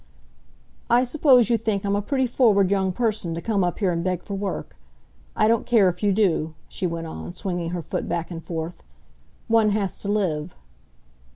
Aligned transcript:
"I 0.89 1.03
suppose 1.03 1.51
you 1.51 1.59
think 1.59 1.85
I'm 1.85 1.95
a 1.95 2.01
pretty 2.01 2.25
forward 2.25 2.71
young 2.71 2.91
person 2.91 3.35
to 3.35 3.39
come 3.41 3.63
up 3.63 3.77
here 3.77 3.91
and 3.91 4.03
beg 4.03 4.23
for 4.23 4.33
work. 4.33 4.75
I 5.35 5.47
don't 5.47 5.67
care 5.67 5.89
if 5.89 6.01
you 6.01 6.11
do," 6.11 6.55
she 6.67 6.87
went 6.87 7.05
on, 7.05 7.33
swinging 7.35 7.69
her 7.69 7.83
foot 7.83 8.09
back 8.09 8.31
and 8.31 8.43
forth. 8.43 8.81
"One 9.47 9.69
has 9.69 9.99
to 9.99 10.11
live." 10.11 10.55